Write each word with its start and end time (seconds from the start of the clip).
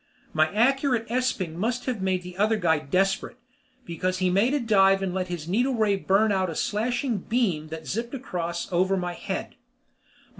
My 0.33 0.51
accurate 0.51 1.07
esping 1.09 1.53
must 1.53 1.85
have 1.85 2.01
made 2.01 2.23
the 2.23 2.35
other 2.35 2.57
guy 2.57 2.79
desperate, 2.79 3.37
because 3.85 4.17
he 4.17 4.31
made 4.31 4.51
a 4.55 4.59
dive 4.59 5.03
and 5.03 5.13
let 5.13 5.27
his 5.27 5.47
needle 5.47 5.75
ray 5.75 5.95
burn 5.95 6.31
out 6.31 6.49
a 6.49 6.55
slashing 6.55 7.19
beam 7.19 7.67
that 7.67 7.85
zipped 7.85 8.15
across 8.15 8.67
over 8.71 8.97
my 8.97 9.13
head. 9.13 9.53